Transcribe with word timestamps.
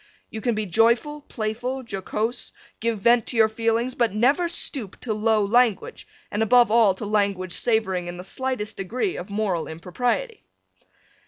You 0.31 0.41
can 0.41 0.55
be 0.55 0.65
joyful, 0.65 1.21
playful, 1.21 1.83
jocose, 1.87 2.51
give 2.79 3.01
vent 3.01 3.27
to 3.27 3.37
your 3.37 3.47
feelings, 3.47 3.93
but 3.93 4.11
never 4.15 4.49
stoop 4.49 4.99
to 5.01 5.13
low 5.13 5.45
language 5.45 6.07
and, 6.31 6.41
above 6.41 6.71
all, 6.71 6.95
to 6.95 7.05
language 7.05 7.53
savoring 7.53 8.07
in 8.07 8.17
the 8.17 8.23
slightest 8.23 8.77
degree 8.77 9.15
of 9.15 9.29
moral 9.29 9.67
impropriety. 9.67 10.43